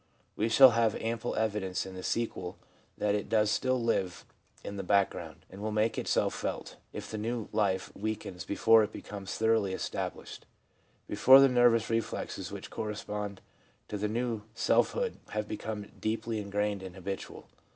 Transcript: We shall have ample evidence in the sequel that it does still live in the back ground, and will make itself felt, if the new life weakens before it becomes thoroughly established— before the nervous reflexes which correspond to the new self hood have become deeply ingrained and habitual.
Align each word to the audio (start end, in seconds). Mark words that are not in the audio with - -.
We 0.35 0.49
shall 0.49 0.71
have 0.71 0.95
ample 0.95 1.35
evidence 1.35 1.85
in 1.85 1.93
the 1.93 2.01
sequel 2.01 2.57
that 2.97 3.13
it 3.13 3.29
does 3.29 3.51
still 3.51 3.79
live 3.79 4.25
in 4.63 4.77
the 4.77 4.81
back 4.81 5.11
ground, 5.11 5.45
and 5.47 5.61
will 5.61 5.71
make 5.71 5.95
itself 5.95 6.33
felt, 6.33 6.75
if 6.91 7.11
the 7.11 7.19
new 7.19 7.49
life 7.51 7.95
weakens 7.95 8.43
before 8.43 8.81
it 8.83 8.91
becomes 8.91 9.37
thoroughly 9.37 9.73
established— 9.73 10.47
before 11.07 11.39
the 11.39 11.47
nervous 11.49 11.91
reflexes 11.91 12.51
which 12.51 12.71
correspond 12.71 13.41
to 13.89 13.95
the 13.99 14.09
new 14.09 14.41
self 14.55 14.93
hood 14.93 15.17
have 15.33 15.47
become 15.47 15.91
deeply 15.99 16.39
ingrained 16.41 16.81
and 16.81 16.95
habitual. 16.95 17.47